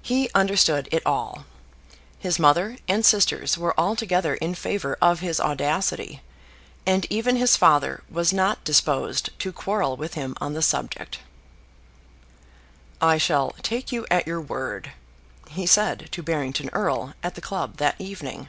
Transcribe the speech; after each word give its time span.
He 0.00 0.30
understood 0.34 0.88
it 0.90 1.04
all. 1.04 1.44
His 2.18 2.38
mother 2.38 2.78
and 2.88 3.04
sisters 3.04 3.58
were 3.58 3.78
altogether 3.78 4.36
in 4.36 4.54
favour 4.54 4.96
of 5.02 5.20
his 5.20 5.38
audacity, 5.38 6.22
and 6.86 7.04
even 7.10 7.36
his 7.36 7.58
father 7.58 8.02
was 8.08 8.32
not 8.32 8.64
disposed 8.64 9.38
to 9.38 9.52
quarrel 9.52 9.98
with 9.98 10.14
him 10.14 10.34
on 10.40 10.54
the 10.54 10.62
subject. 10.62 11.18
"I 13.02 13.18
shall 13.18 13.50
take 13.62 13.92
you 13.92 14.06
at 14.10 14.26
your 14.26 14.40
word," 14.40 14.92
he 15.50 15.66
said 15.66 16.08
to 16.12 16.22
Barrington 16.22 16.70
Erle 16.72 17.12
at 17.22 17.34
the 17.34 17.42
club 17.42 17.76
that 17.76 17.96
evening. 17.98 18.48